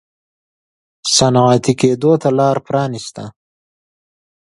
[1.15, 3.23] صنعتي کېدو ته لار پرانېسته.